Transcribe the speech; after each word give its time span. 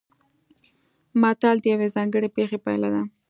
متل 1.21 1.55
د 1.61 1.65
یوې 1.73 1.87
ځانګړې 1.95 2.29
پېښې 2.35 2.57
پایله 2.65 2.89
ده 2.93 3.01